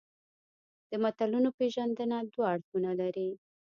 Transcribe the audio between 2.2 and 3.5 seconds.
دوه اړخونه لري